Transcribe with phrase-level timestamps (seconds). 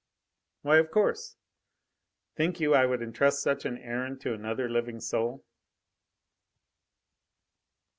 [0.63, 1.37] "Why, of course!
[2.35, 5.45] Think you I would entrust such an errand to another living soul?"